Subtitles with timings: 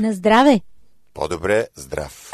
[0.00, 0.60] На здраве!
[1.14, 2.30] По-добре здрав!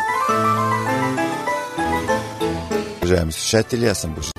[2.97, 4.31] Уважаеми слушатели, аз съм Божи.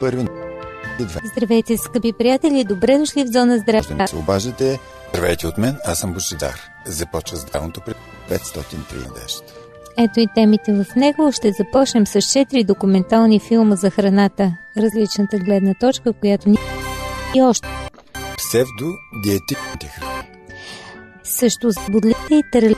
[0.00, 0.26] Първи
[1.36, 2.64] Здравейте, скъпи приятели!
[2.64, 4.06] Добре дошли в зона здраве.
[4.06, 4.78] се обаждате.
[5.08, 6.60] Здравейте от мен, аз съм Божидар.
[6.86, 7.94] Започва здравното при
[8.30, 9.42] 503 надежда.
[9.98, 11.32] Ето и темите в него.
[11.32, 14.52] Ще започнем с 4 документални филма за храната.
[14.76, 16.56] Различната гледна точка, която ни
[17.34, 17.68] и още.
[18.36, 20.28] Псевдодиетичните храни.
[21.24, 22.76] Също с бодлите и търли.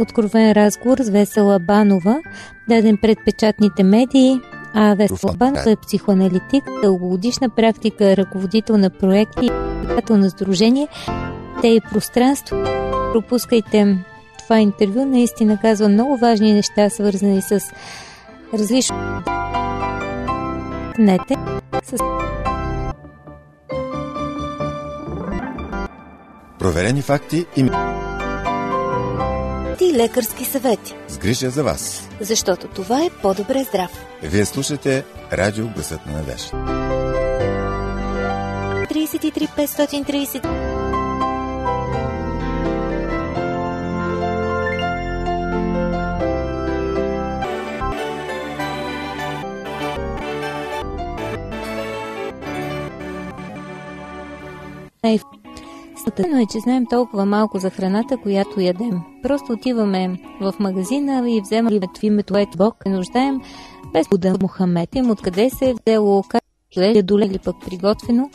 [0.00, 2.20] Откровен разговор с Весела Банова,
[2.68, 4.40] даден пред печатните медии.
[4.74, 9.50] А Весела Банова е психоаналитик, дългогодишна практика, ръководител на проекти,
[9.94, 10.88] председател на сдружение,
[11.60, 12.56] те и пространство.
[13.12, 14.04] Пропускайте
[14.38, 17.60] това интервю, наистина казва много важни неща, свързани с
[18.54, 19.22] различно
[20.98, 21.36] нете,
[21.84, 21.96] с
[26.64, 27.60] Проверени факти и
[29.80, 30.94] и лекарски съвети.
[31.08, 32.08] с грижа за вас.
[32.20, 33.90] Защото това е по-добре здрав.
[34.22, 36.50] Вие слушате Радио Гласът на надежда.
[38.92, 40.73] 33 530
[56.16, 59.00] Тъно е, че знаем толкова малко за храната, която ядем.
[59.22, 63.40] Просто отиваме в магазина и вземаме в името ето Бог, не нуждаем
[63.92, 64.94] без Буда Мухамед.
[64.94, 66.42] Им откъде се е взело, как
[66.76, 68.30] е доле или пък приготвено.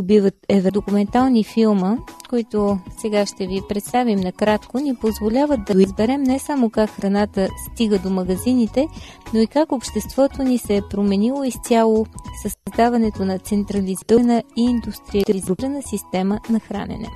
[0.00, 1.96] Убиват еве документални филма,
[2.28, 7.98] които сега ще ви представим накратко, ни позволяват да изберем не само как храната стига
[7.98, 8.88] до магазините,
[9.34, 12.06] но и как обществото ни се е променило изцяло
[12.44, 17.08] с създаването на централизирана и индустриализирана система на хранене.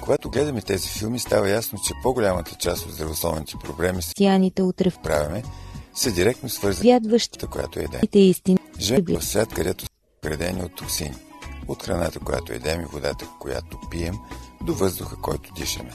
[0.00, 4.90] Когато гледаме тези филми, става ясно, че по-голямата част от здравословните проблеми с Сияните утре
[4.90, 5.42] в правяме
[5.94, 8.00] са директно свързани с която едем.
[8.14, 8.58] истини.
[8.80, 9.90] Живеем в свят, където са
[10.22, 11.14] градени от токсини.
[11.68, 14.14] От храната, която едем и водата, която пием,
[14.62, 15.90] до въздуха, който дишаме.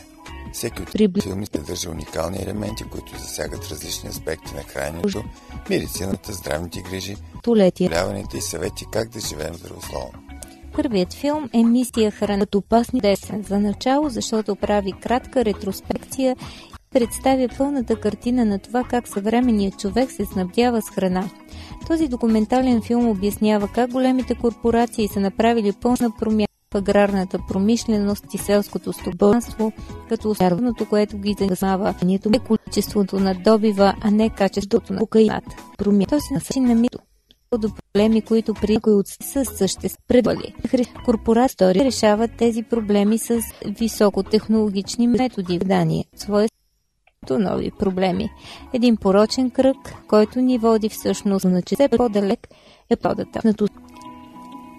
[0.54, 5.24] Всеки от Прибли- филмите държа уникални елементи, които засягат различни аспекти на храненето,
[5.70, 7.16] медицината, здравните грижи,
[7.88, 10.20] заболяванията и съвети как да живеем здравословно.
[10.76, 16.36] Първият филм е Мисия храна от опасни десен за начало, защото прави кратка ретроспекция
[16.92, 21.30] представя пълната картина на това как съвременният човек се снабдява с храна.
[21.88, 28.38] Този документален филм обяснява как големите корпорации са направили пълна промяна в аграрната промишленост и
[28.38, 29.72] селското стопанство,
[30.10, 35.56] като основното, което ги занимава, нито е количеството на добива, а не качеството на кокаината.
[35.78, 37.00] Промяна този начин на мито
[37.58, 40.54] до проблеми, които при някои от са съществували.
[41.06, 46.06] Корпорации решават тези проблеми с високотехнологични методи в Дания.
[47.26, 48.30] Своето нови проблеми.
[48.74, 52.48] Един порочен кръг, който ни води всъщност на че по-далек
[52.90, 53.42] е подата.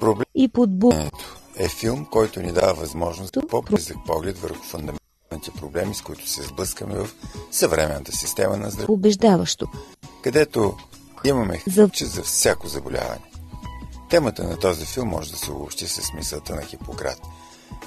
[0.00, 0.90] Проблемът И подбу
[1.56, 6.42] е филм, който ни дава възможност за по-близък поглед върху фундаменталните проблеми, с които се
[6.42, 7.08] сблъскаме в
[7.50, 9.66] съвременната система на здраве, убеждаващо.
[10.22, 10.76] където
[11.24, 13.20] имаме За- че за всяко заболяване.
[14.10, 17.20] Темата на този филм може да се обобщи с мисълта на Хипократ.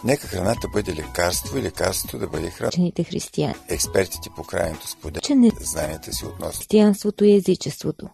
[0.03, 2.67] Нека храната бъде лекарство и лекарството да бъде храна.
[2.67, 3.55] Учените християни.
[3.69, 8.09] Експертите по крайното споделят Че не знанията си относно християнството и езичеството.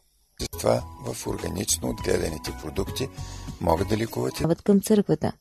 [0.51, 3.07] това в органично отгледаните продукти
[3.61, 3.97] могат да
[4.41, 5.31] Дават към църквата.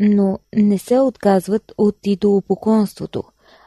[0.00, 3.24] Но не се отказват от идолопоклонството,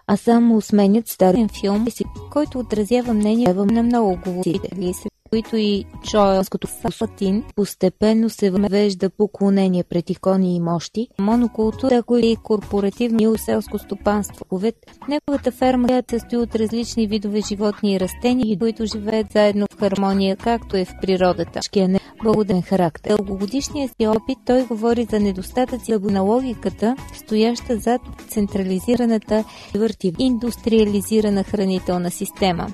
[0.07, 1.88] а само сменят старен филм,
[2.31, 4.94] който отразява мнение на много говорители,
[5.30, 13.28] които и Джоелското Фатин постепенно се въвежда поклонение пред икони и мощи, монокултура, и корпоративни
[13.38, 14.46] селско стопанство.
[14.50, 14.76] Повед,
[15.10, 20.36] неговата ферма се състои от различни видове животни и растения, които живеят заедно в хармония,
[20.36, 21.62] както е в природата.
[21.62, 23.16] Шкия не благоден характер.
[23.18, 29.44] Дългогодишния си опит той говори за недостатъци на логиката, стояща зад централизираната
[29.75, 32.68] и върти индустриализирана хранителна система.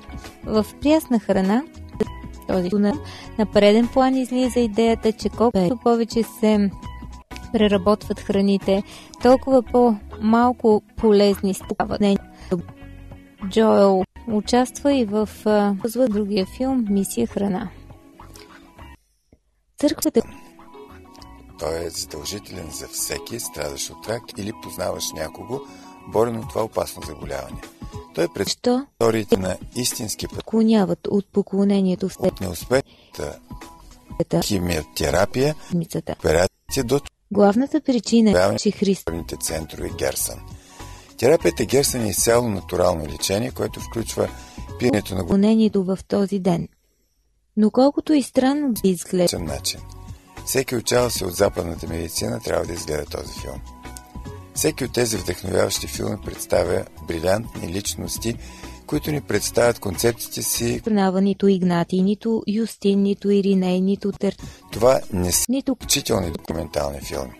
[0.44, 1.62] В прясна храна
[2.48, 2.94] този тунел.
[3.38, 6.70] На преден план излиза идеята, че колкото повече се
[7.52, 8.82] преработват храните,
[9.22, 12.02] толкова по-малко полезни стават.
[13.48, 17.68] Джоел участва и в в другия филм Мисия храна.
[19.80, 20.22] Църквата
[21.58, 25.60] Той е задължителен за всеки, страдащ от рак или познаваш някого,
[26.08, 27.60] борен от това опасно заболяване.
[28.14, 33.38] Той пред историите на истински път клоняват от поклонението в от неуспешната
[34.14, 35.54] света химиотерапия,
[36.18, 37.00] операция до
[37.30, 40.38] Главната причина е, че Христовните центрове Герсън.
[41.18, 44.28] Терапията Герсън е изцяло натурално лечение, което включва
[44.78, 46.68] пиенето на гонението в този ден.
[47.56, 49.38] Но колкото и странно да изглежда...
[49.38, 49.80] начин.
[50.46, 53.60] Всеки учава се от западната медицина трябва да изгледа този филм.
[54.54, 58.34] Всеки от тези вдъхновяващи филми представя брилянтни личности,
[58.86, 60.80] които ни представят концепциите си.
[60.84, 64.36] Пренава нито Игнати, нито Юстин, нито Ириней, нито Тер.
[64.72, 67.32] Това не са нито учителни документални филми.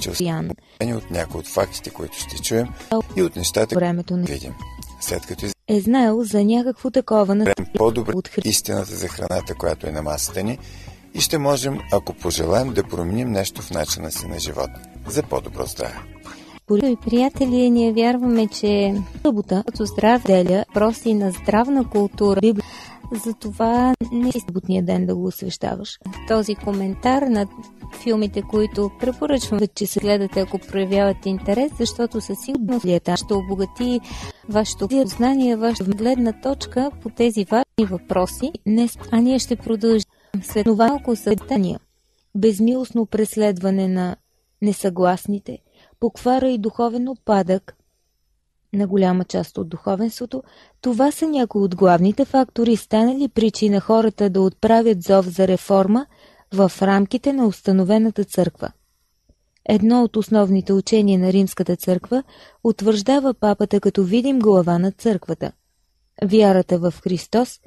[0.00, 2.68] Чувствани от някои от фактите, които ще чуем
[3.16, 4.54] и от нещата, времето не видим.
[5.00, 9.92] След като е знаел за някакво такова на по-добре от истината за храната, която е
[9.92, 10.58] на масата ни
[11.14, 14.70] и ще можем, ако пожелаем, да променим нещо в начина си на живот
[15.06, 16.11] за по-добро здраве.
[16.76, 22.64] И приятели, ние вярваме, че събота като здрав деля, проси на здравна култура, Библия,
[23.24, 25.98] затова не е съботния ден да го освещаваш.
[26.28, 27.46] Този коментар на
[28.02, 34.00] филмите, които препоръчвам, че се гледате, ако проявявате интерес, защото със сигурност лията ще обогати
[34.48, 38.52] вашето знание, вашата гледна точка по тези важни въпроси.
[38.66, 40.10] Днес, а ние ще продължим
[40.42, 41.80] след това малко съдания.
[42.34, 44.16] Безмилостно преследване на
[44.62, 45.58] несъгласните–
[46.02, 47.76] поквара и духовен опадък
[48.72, 50.42] на голяма част от духовенството,
[50.80, 56.06] това са някои от главните фактори, станали причина хората да отправят зов за реформа
[56.54, 58.72] в рамките на установената църква.
[59.68, 62.22] Едно от основните учения на Римската църква
[62.64, 65.52] утвърждава папата като видим глава на църквата.
[66.24, 67.60] Вярата в Христос,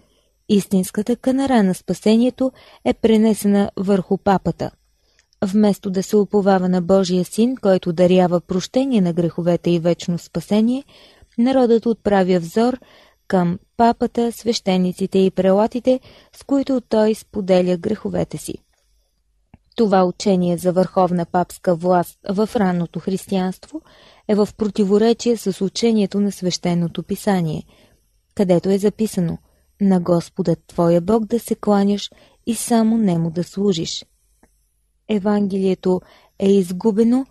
[0.50, 2.52] истинската канара на спасението,
[2.86, 4.72] е пренесена върху папата–
[5.44, 10.84] Вместо да се уповава на Божия син, който дарява прощение на греховете и вечно спасение,
[11.38, 12.80] народът отправя взор
[13.28, 16.00] към папата, свещениците и прелатите,
[16.36, 18.56] с които той споделя греховете си.
[19.76, 23.82] Това учение за върховна папска власт в ранното християнство
[24.28, 27.64] е в противоречие с учението на свещеното писание,
[28.36, 29.38] където е записано
[29.82, 32.12] «На Господа Твоя Бог да се кланяш
[32.46, 34.06] и само Нему да служиш».
[35.10, 36.02] Евангелието
[36.40, 37.26] е изгубено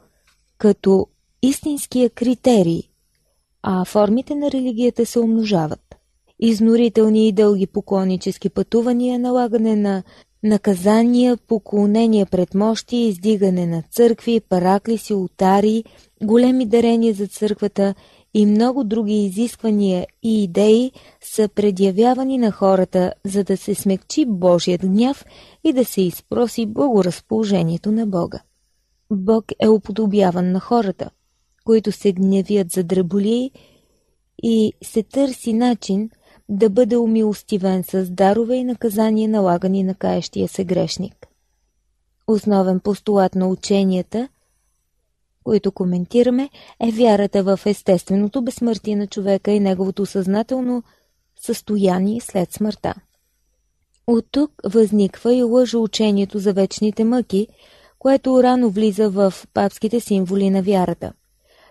[0.59, 1.07] като
[1.43, 2.83] истинския критерий,
[3.63, 5.97] а формите на религията се умножават.
[6.39, 10.03] Изнорителни и дълги поклоннически пътувания, налагане на
[10.43, 15.85] наказания, поклонения пред мощи, издигане на църкви, параклиси, ултари,
[16.23, 17.95] големи дарения за църквата
[18.35, 24.81] и много други изисквания и идеи са предявявани на хората, за да се смекчи Божият
[24.81, 25.25] гняв
[25.65, 28.41] и да се изпроси благоразположението на Бога.
[29.11, 31.11] Бог е уподобяван на хората,
[31.65, 33.51] които се гневят за дреболии
[34.43, 36.11] и се търси начин
[36.49, 41.27] да бъде умилостивен с дарове и наказания налагани на каещия се грешник.
[42.27, 44.29] Основен постулат на ученията
[45.45, 46.51] които коментираме,
[46.81, 50.83] е вярата в естественото безсмъртие на човека и неговото съзнателно
[51.41, 52.95] състояние след смъртта.
[54.07, 57.49] От тук възниква и лъжоучението за вечните мъки,
[57.99, 61.13] което рано влиза в папските символи на вярата.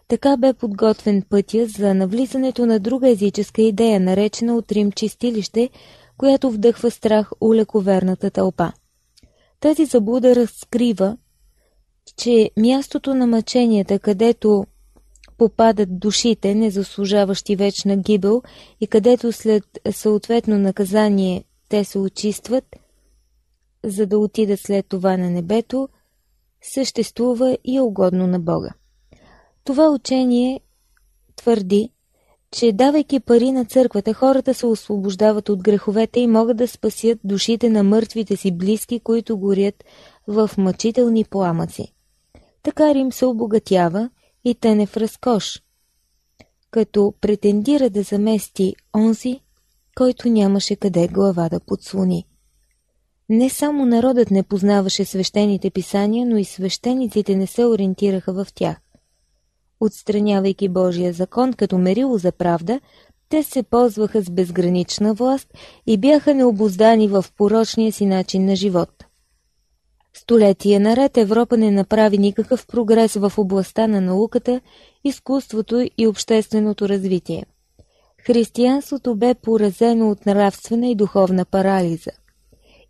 [0.07, 5.69] Така бе подготвен пътя за навлизането на друга езическа идея, наречена от Рим чистилище,
[6.17, 8.71] която вдъхва страх у лековерната тълпа.
[9.59, 11.17] Тази заблуда разкрива,
[12.17, 14.65] че мястото на мъченията, където
[15.37, 18.41] попадат душите, незаслужаващи вечна гибел
[18.81, 22.75] и където след съответно наказание те се очистват,
[23.83, 25.89] за да отидат след това на небето,
[26.61, 28.69] съществува и угодно на Бога.
[29.63, 30.59] Това учение
[31.35, 31.89] твърди,
[32.51, 37.69] че давайки пари на църквата, хората се освобождават от греховете и могат да спасят душите
[37.69, 39.83] на мъртвите си близки, които горят
[40.27, 41.93] в мъчителни пламъци.
[42.63, 44.09] Така Рим се обогатява
[44.45, 45.61] и тъне в разкош,
[46.71, 49.39] като претендира да замести онзи,
[49.95, 52.25] който нямаше къде глава да подслони.
[53.29, 58.77] Не само народът не познаваше свещените писания, но и свещениците не се ориентираха в тях.
[59.79, 62.79] Отстранявайки Божия закон като мерило за правда,
[63.29, 65.47] те се ползваха с безгранична власт
[65.87, 69.02] и бяха необоздани в порочния си начин на живот.
[70.17, 74.61] Столетия наред Европа не направи никакъв прогрес в областта на науката,
[75.03, 77.45] изкуството и общественото развитие.
[78.25, 82.11] Християнството бе поразено от нравствена и духовна парализа.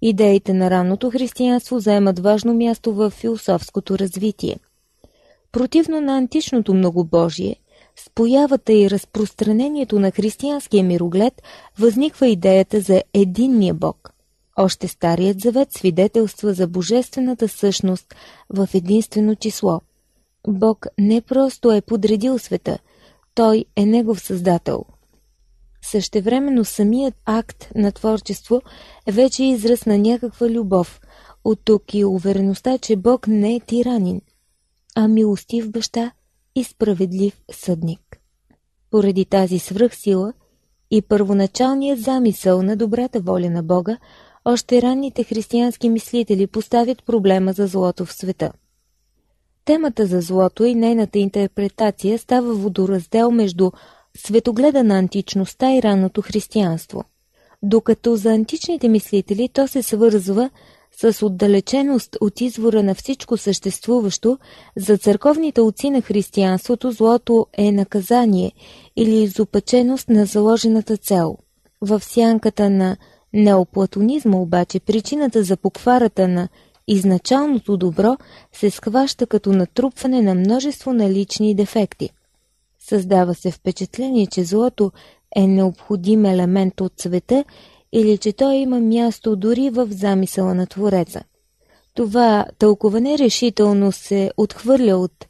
[0.01, 4.57] Идеите на ранното християнство заемат важно място в философското развитие.
[5.51, 7.55] Противно на античното многобожие,
[7.95, 11.41] с появата и разпространението на християнския мироглед
[11.79, 14.13] възниква идеята за единния Бог.
[14.55, 18.15] Още Старият завет свидетелства за божествената същност
[18.49, 19.81] в единствено число.
[20.47, 22.79] Бог не просто е подредил света,
[23.35, 24.85] Той е Негов Създател.
[25.81, 28.61] Същевременно самият акт на творчество
[29.05, 31.01] е вече израз на някаква любов.
[31.43, 34.21] От тук и увереността, че Бог не е тиранин,
[34.95, 36.11] а милостив баща
[36.55, 38.19] и справедлив съдник.
[38.91, 40.33] Поради тази свръхсила
[40.91, 43.97] и първоначалният замисъл на добрата воля на Бога,
[44.45, 48.51] още ранните християнски мислители поставят проблема за злото в света.
[49.65, 53.71] Темата за злото и нейната интерпретация става водораздел между
[54.17, 57.03] светогледа на античността и ранното християнство.
[57.63, 60.49] Докато за античните мислители то се свързва
[61.01, 64.37] с отдалеченост от извора на всичко съществуващо,
[64.77, 68.51] за църковните отци на християнството злото е наказание
[68.95, 71.37] или изопаченост на заложената цел.
[71.81, 72.97] В сянката на
[73.33, 76.49] неоплатонизма обаче причината за покварата на
[76.87, 78.17] изначалното добро
[78.53, 82.09] се схваща като натрупване на множество налични дефекти.
[82.79, 84.91] Създава се впечатление, че злото
[85.35, 87.43] е необходим елемент от света
[87.91, 91.23] или че той има място дори в замисъла на Твореца.
[91.93, 95.25] Това тълкуване решително се отхвърля от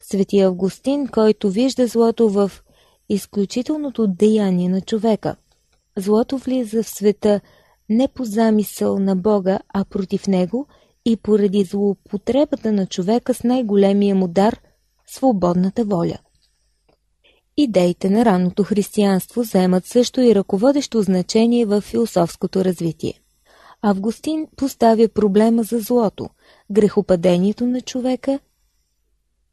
[0.00, 2.52] Свети Августин, който вижда злото в
[3.08, 5.36] изключителното деяние на човека.
[5.96, 7.40] Злото влиза в света
[7.88, 10.66] не по замисъл на Бога, а против него
[11.04, 14.60] и поради злоупотребата на човека с най-големия му дар–
[15.06, 16.18] свободната воля.
[17.56, 23.14] Идеите на ранното християнство заемат също и ръководещо значение в философското развитие.
[23.82, 26.28] Августин поставя проблема за злото,
[26.70, 28.38] грехопадението на човека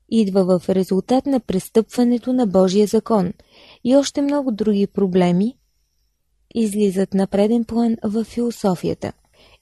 [0.09, 3.33] идва в резултат на престъпването на Божия закон
[3.83, 5.55] и още много други проблеми
[6.55, 9.13] излизат на преден план в философията.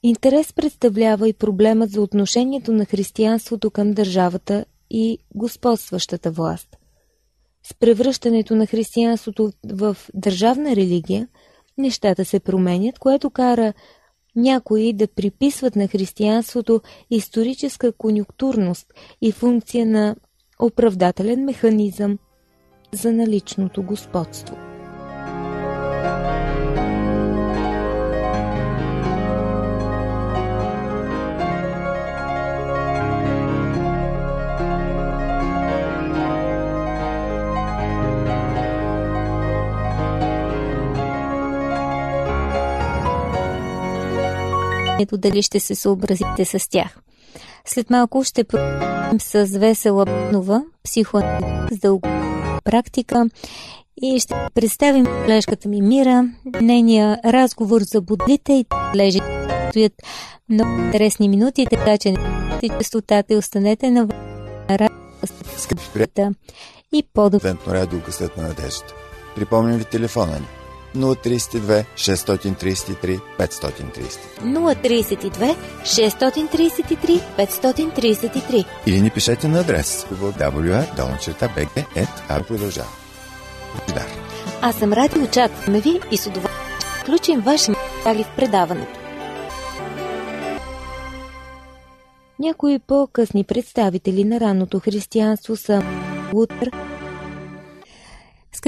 [0.04, 6.78] Интерес представлява и проблемът за отношението на християнството към държавата и господстващата власт.
[7.64, 11.28] С превръщането на християнството в държавна религия,
[11.78, 13.74] нещата се променят, което кара
[14.36, 18.88] някои да приписват на християнството историческа конюнктурност
[19.22, 20.16] и функция на
[20.60, 22.18] оправдателен механизъм
[22.94, 24.67] за наличното господство.
[45.00, 46.98] Ето дали ще се съобразите с тях.
[47.66, 52.10] След малко ще продължим с Весела Нова, психоанализ с дълго
[52.64, 53.30] практика
[54.02, 56.30] и ще представим колежката ми Мира,
[56.62, 59.20] нейния разговор за бодлите и лежи
[59.70, 59.94] стоят
[60.50, 64.08] много интересни минути, така че не частотата и останете на
[64.70, 64.98] радио
[66.94, 67.56] и по-добре.
[67.68, 68.86] радио късът на надежда.
[69.36, 70.57] Припомням ви телефона ни
[70.96, 74.20] 032 633 533.
[74.42, 78.66] 032 633 533.
[78.86, 81.28] Или ни пишете на адрес www.bg.a
[82.48, 82.90] продължава.
[84.62, 86.68] Аз съм Ради, очакваме ви и с удоволствие
[87.02, 89.00] включим ваши материали в предаването.
[92.40, 95.82] Някои по-късни представители на ранното християнство са
[96.34, 96.72] Лутър,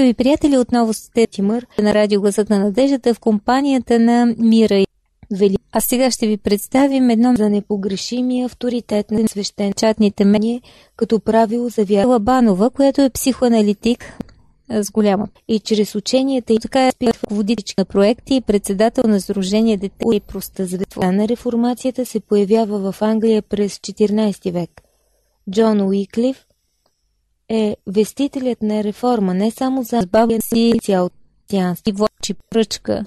[0.00, 4.86] Скъпи приятели, отново сте Тимър на радио Гласът на надеждата в компанията на Мира и
[5.30, 5.56] Вели.
[5.72, 10.62] А сега ще ви представим едно за непогрешими авторитет на свещенчатните мени,
[10.96, 14.18] като правило за вяра Лабанова, която е психоаналитик
[14.70, 15.28] с голяма.
[15.48, 20.20] И чрез ученията и така е ръководител на проекти и председател на Сдружение Дете и
[20.20, 20.66] проста
[20.96, 24.70] на реформацията се появява в Англия през 14 век.
[25.50, 26.46] Джон Уиклиф
[27.50, 31.10] е вестителят на реформа не само за бабя си цял
[31.48, 33.04] тянски вочи пръчка.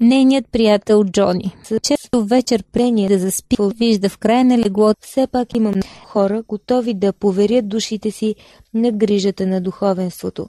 [0.00, 1.56] Нейният приятел Джони.
[1.82, 5.00] Често вечер прение да заспи, вижда в края на леглото.
[5.00, 5.74] Все пак имам
[6.06, 8.34] хора, готови да поверят душите си
[8.74, 10.48] на грижата на духовенството.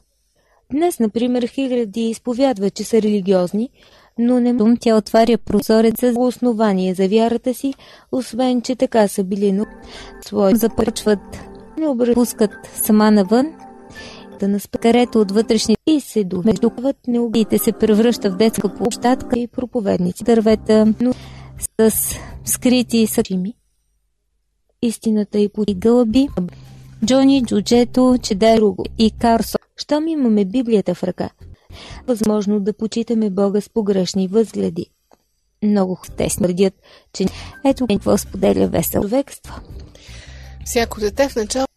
[0.72, 3.70] Днес, например, хиляди изповядват, че са религиозни,
[4.18, 7.74] но не тя отваря прозорец за основание за вярата си,
[8.12, 9.66] освен, че така са били но
[10.22, 11.49] свои започват
[11.88, 12.52] обръпускат
[12.84, 13.54] сама навън,
[14.40, 19.48] да нас карето от вътрешни и се довеждуват неубиите се превръща в детска площадка и
[19.48, 20.24] проповедници.
[20.24, 21.14] Дървета но
[21.90, 23.54] с скрити съчими.
[24.82, 26.28] Истината и по гълби,
[27.06, 29.58] Джони, Джуджето, Чедеруго и Карсо.
[29.78, 31.30] Щом имаме Библията в ръка,
[32.08, 34.86] възможно да почитаме Бога с погрешни възгледи.
[35.64, 36.74] Много те смърдят,
[37.14, 37.26] че
[37.66, 39.62] ето какво споделя весел човекство.
[40.66, 41.69] Всяко дете в началото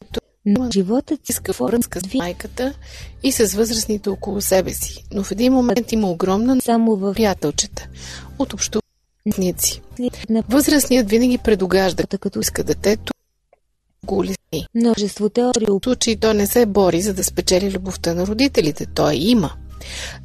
[0.47, 2.75] но животът иска връзка с майката
[3.23, 7.89] и с възрастните около себе си, но в един момент има огромна само в приятелчета
[8.39, 9.83] от общувници.
[10.49, 13.13] Възрастният винаги предогажда, като иска детето
[14.07, 14.25] го
[14.75, 15.67] Множество теории.
[15.69, 18.87] В случай то не се бори, за да спечели любовта на родителите.
[18.87, 19.53] Той има.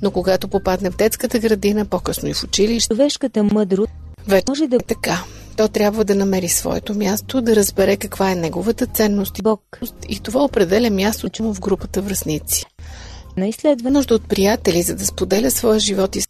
[0.02, 3.92] Но когато попадне в детската градина, по-късно и в училище, човешката мъдрост
[4.28, 5.24] вече може да е така.
[5.58, 9.80] То трябва да намери своето място, да разбере каква е неговата ценност и Бог.
[10.10, 12.66] И това определя мястото му в групата връзници.
[13.38, 16.22] На изследва нужда от приятели, за да споделя своя живот и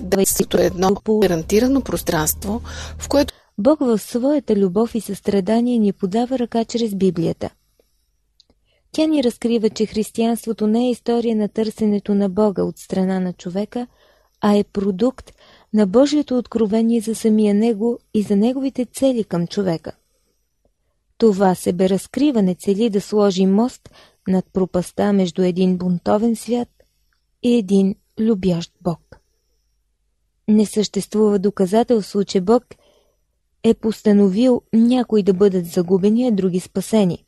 [0.00, 2.60] да е едно гарантирано пространство,
[2.98, 7.50] в което Бог в своята любов и състрадание ни подава ръка чрез Библията.
[8.92, 13.32] Тя ни разкрива, че християнството не е история на търсенето на Бога от страна на
[13.32, 13.86] човека,
[14.40, 15.32] а е продукт
[15.74, 19.92] на Божието откровение за самия Него и за Неговите цели към човека.
[21.18, 23.90] Това себеразкриване цели да сложи мост
[24.28, 26.68] над пропаста между един бунтовен свят
[27.42, 29.16] и един любящ Бог.
[30.48, 32.64] Не съществува доказателство, че Бог
[33.62, 37.24] е постановил някои да бъдат загубени, а други спасени.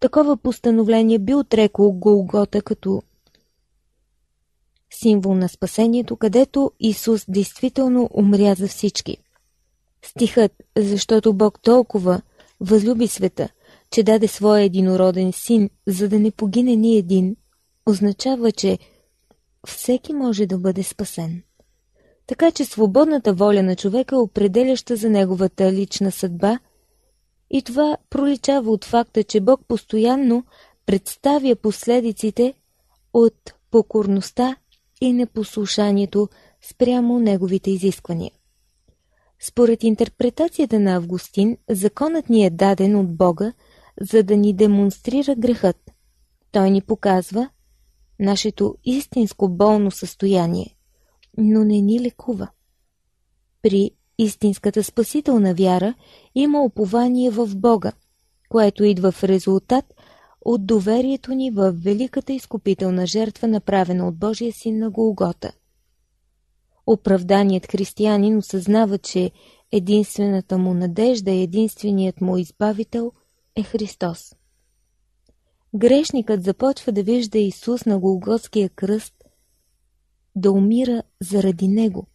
[0.00, 3.02] Такова постановление би отрекло Голгота като
[4.92, 9.16] символ на спасението, където Исус действително умря за всички.
[10.04, 12.22] Стихът, защото Бог толкова
[12.60, 13.48] възлюби света,
[13.90, 17.36] че даде своя единороден син, за да не погине ни един,
[17.86, 18.78] означава, че
[19.66, 21.42] всеки може да бъде спасен.
[22.26, 26.58] Така че свободната воля на човека е определяща за неговата лична съдба
[27.50, 30.44] и това проличава от факта, че Бог постоянно
[30.86, 32.54] представя последиците
[33.12, 34.56] от покорността
[35.02, 36.28] и непослушанието
[36.70, 38.30] спрямо неговите изисквания.
[39.40, 43.52] Според интерпретацията на Августин, законът ни е даден от Бога,
[44.00, 45.76] за да ни демонстрира грехът.
[46.52, 47.48] Той ни показва
[48.20, 50.76] нашето истинско болно състояние,
[51.38, 52.48] но не ни лекува.
[53.62, 55.94] При истинската спасителна вяра
[56.34, 57.92] има упование в Бога,
[58.48, 59.84] което идва в резултат
[60.44, 65.52] от доверието ни в великата изкупителна жертва, направена от Божия син на Голгота.
[66.86, 69.30] Оправданият християнин осъзнава, че
[69.72, 73.12] единствената му надежда и единственият му избавител
[73.56, 74.34] е Христос.
[75.74, 79.14] Грешникът започва да вижда Исус на Голготския кръст,
[80.36, 82.06] да умира заради него.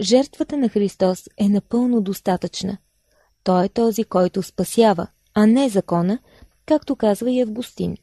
[0.00, 2.78] Жертвата на Христос е напълно достатъчна.
[3.44, 6.18] Той е този, който спасява, а не закона–
[6.66, 7.96] както казва и Августин.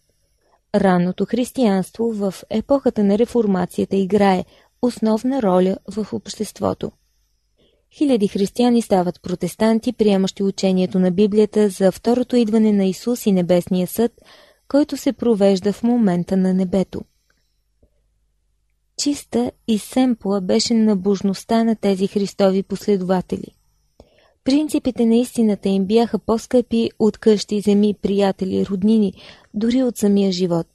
[0.76, 4.46] Ранното християнство в епохата на реформацията играе
[4.82, 6.92] основна роля в обществото.
[7.94, 13.88] Хиляди християни стават протестанти, приемащи учението на Библията за второто идване на Исус и Небесния
[13.88, 14.12] съд,
[14.68, 17.02] който се провежда в момента на небето.
[18.98, 23.56] Чиста и семпла беше набожността на тези Христови последователи.
[24.44, 29.14] Принципите на истината им бяха по-скъпи от къщи, земи, приятели, роднини,
[29.54, 30.68] дори от самия живот.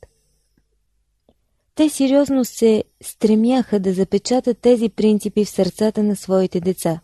[1.74, 7.00] Те сериозно се стремяха да запечатат тези принципи в сърцата на своите деца.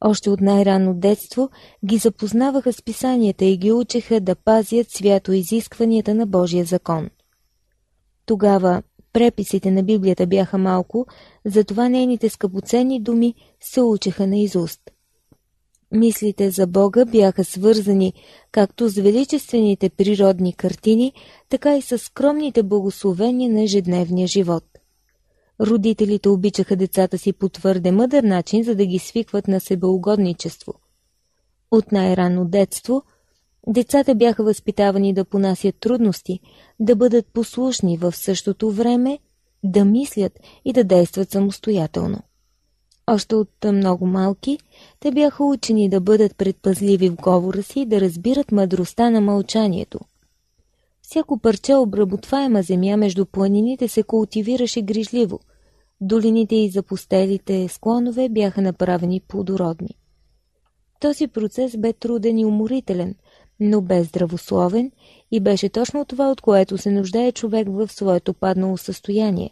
[0.00, 1.50] Още от най-ранно детство
[1.84, 7.10] ги запознаваха с писанията и ги учеха да пазят свято изискванията на Божия закон.
[8.26, 11.06] Тогава преписите на Библията бяха малко,
[11.44, 14.80] затова нейните скъпоценни думи се учеха на изуст.
[15.92, 18.12] Мислите за Бога бяха свързани
[18.52, 21.12] както с величествените природни картини,
[21.48, 24.64] така и с скромните благословения на ежедневния живот.
[25.60, 30.74] Родителите обичаха децата си по твърде мъдър начин, за да ги свикват на себеугодничество.
[31.70, 33.02] От най-ранно детство
[33.68, 36.40] децата бяха възпитавани да понасят трудности,
[36.80, 39.18] да бъдат послушни в същото време,
[39.64, 40.32] да мислят
[40.64, 42.18] и да действат самостоятелно.
[43.10, 44.58] Още от много малки,
[45.00, 50.00] те бяха учени да бъдат предпазливи в говора си и да разбират мъдростта на мълчанието.
[51.02, 55.40] Всяко парче обработваема земя между планините се култивираше грижливо.
[56.00, 59.98] Долините и запустелите склонове бяха направени плодородни.
[61.00, 63.14] Този процес бе труден и уморителен,
[63.60, 64.90] но бе здравословен
[65.30, 69.50] и беше точно това, от което се нуждае човек в своето паднало състояние.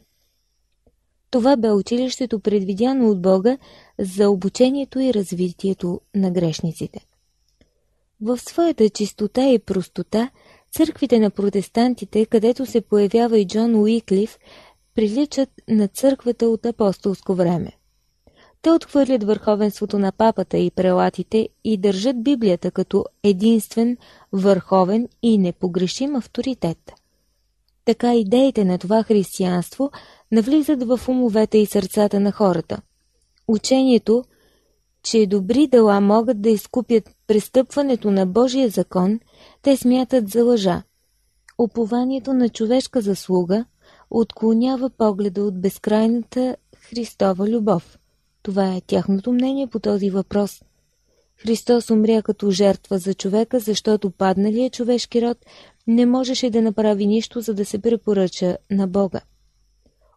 [1.30, 3.58] Това бе училището предвидяно от Бога
[3.98, 7.06] за обучението и развитието на грешниците.
[8.20, 10.30] В своята чистота и простота,
[10.72, 14.38] църквите на протестантите, където се появява и Джон Уиклиф,
[14.94, 17.72] приличат на църквата от апостолско време.
[18.62, 23.96] Те отхвърлят върховенството на папата и прелатите и държат Библията като единствен,
[24.32, 26.92] върховен и непогрешим авторитет.
[27.84, 29.90] Така идеите на това християнство
[30.32, 32.80] навлизат в умовете и сърцата на хората.
[33.48, 34.24] Учението,
[35.02, 39.20] че добри дела могат да изкупят престъпването на Божия закон,
[39.62, 40.82] те смятат за лъжа.
[41.58, 43.64] Опованието на човешка заслуга
[44.10, 47.98] отклонява погледа от безкрайната Христова любов.
[48.42, 50.62] Това е тяхното мнение по този въпрос.
[51.36, 55.38] Христос умря като жертва за човека, защото падналият човешки род
[55.86, 59.20] не можеше да направи нищо, за да се препоръча на Бога.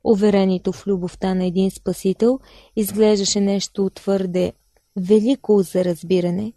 [0.03, 2.39] Уверението в любовта на един Спасител
[2.75, 4.53] изглеждаше нещо твърде
[4.95, 6.53] велико за разбиране,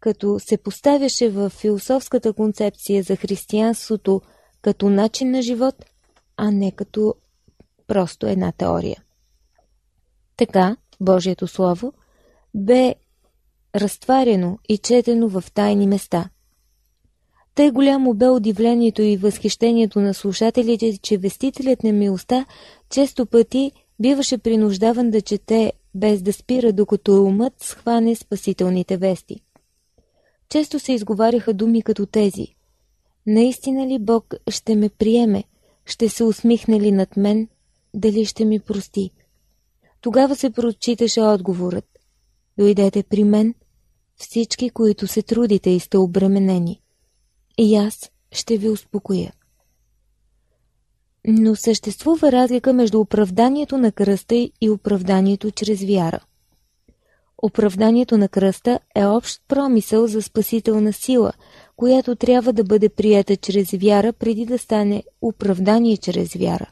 [0.00, 4.20] като се поставяше в философската концепция за християнството
[4.62, 5.84] като начин на живот,
[6.36, 7.14] а не като
[7.86, 9.02] просто една теория.
[10.36, 11.92] Така, Божието Слово
[12.54, 12.94] бе
[13.76, 16.30] разтварено и четено в тайни места.
[17.54, 22.46] Тъй голямо бе удивлението и възхищението на слушателите, че вестителят на милостта
[22.90, 29.40] често пъти биваше принуждаван да чете без да спира, докато умът схване спасителните вести.
[30.48, 32.46] Често се изговаряха думи като тези.
[33.26, 35.44] Наистина ли Бог ще ме приеме?
[35.86, 37.48] Ще се усмихне ли над мен?
[37.94, 39.10] Дали ще ми прости?
[40.00, 41.84] Тогава се прочиташе отговорът.
[42.58, 43.54] Дойдете при мен,
[44.16, 46.81] всички, които се трудите и сте обременени.
[47.58, 49.32] И аз ще ви успокоя.
[51.26, 56.20] Но съществува разлика между оправданието на кръста и оправданието чрез вяра.
[57.42, 61.32] Оправданието на кръста е общ промисъл за спасителна сила,
[61.76, 66.70] която трябва да бъде прията чрез вяра, преди да стане оправдание чрез вяра.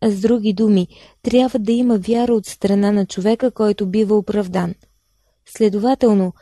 [0.00, 0.88] А с други думи,
[1.22, 4.74] трябва да има вяра от страна на човека, който бива оправдан.
[5.46, 6.32] Следователно,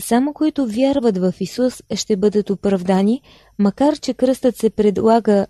[0.00, 3.22] само които вярват в Исус ще бъдат оправдани,
[3.58, 5.46] макар че кръстът се предлага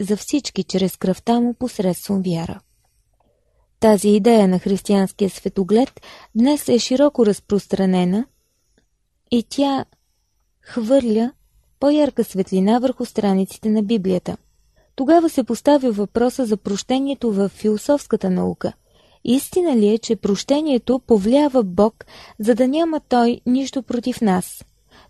[0.00, 2.60] за всички чрез кръвта му посредством вяра.
[3.80, 6.00] Тази идея на християнския светоглед
[6.34, 8.26] днес е широко разпространена
[9.30, 9.84] и тя
[10.60, 11.32] хвърля
[11.80, 14.36] по-ярка светлина върху страниците на Библията.
[14.96, 18.72] Тогава се поставя въпроса за прощението в философската наука.
[19.28, 22.04] Истина ли е, че прощението повлява Бог,
[22.38, 24.64] за да няма Той нищо против нас?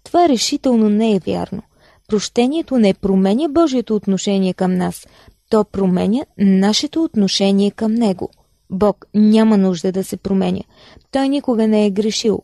[0.04, 1.62] Това решително не е вярно.
[2.08, 5.06] Прощението не променя Божието отношение към нас,
[5.50, 8.30] то променя нашето отношение към Него.
[8.70, 10.62] Бог няма нужда да се променя.
[11.10, 12.42] Той никога не е грешил.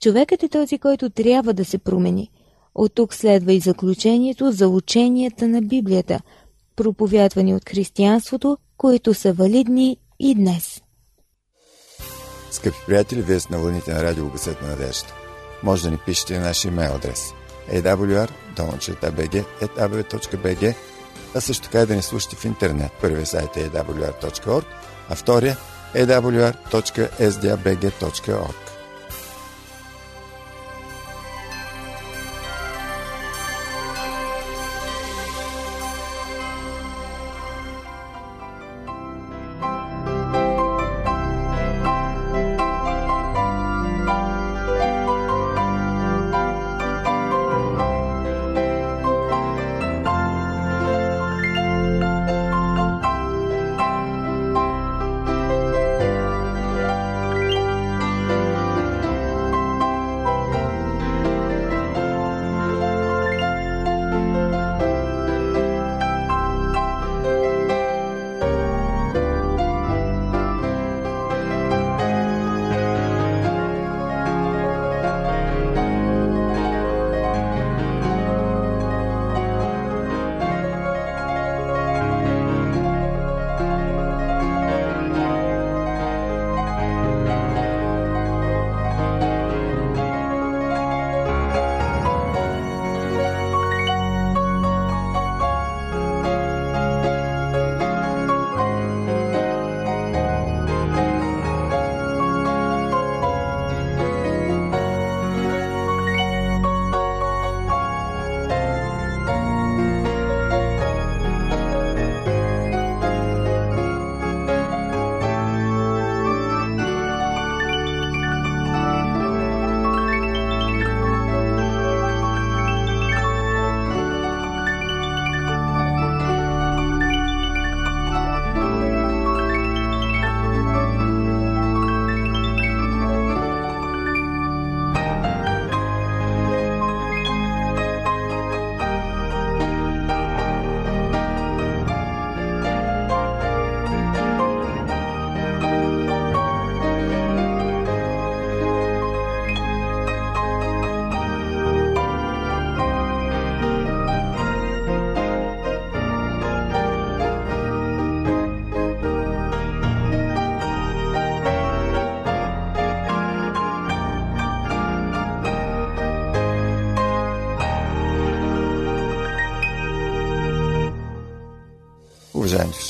[0.00, 2.30] Човекът е този, който трябва да се промени.
[2.74, 6.20] От тук следва и заключението за ученията на Библията,
[6.76, 10.82] проповядвани от християнството, които са валидни и днес.
[12.50, 15.06] Скъпи приятели, вие сте на вълните на радио Гъсът на надежда.
[15.62, 17.32] Може да ни пишете на нашия имейл адрес
[17.72, 19.44] awr.bg,
[21.34, 22.92] а също така и да ни слушате в интернет.
[23.00, 24.64] Първият сайт е awr.org,
[25.08, 25.56] а втория
[25.94, 28.69] awr.sdabg.org.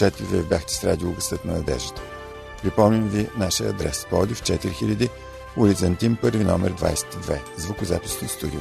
[0.01, 2.03] Уважаеми слушатели, вие бяхте с радио Гъстът на надеждата.
[2.63, 5.11] Припомням ви нашия адрес Полив 4000,
[5.57, 8.61] улица Антим, първи номер 22, звукозаписно студио.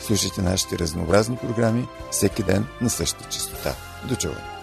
[0.00, 3.74] Слушайте нашите разнообразни програми всеки ден на същата частота.
[4.08, 4.55] До чуване!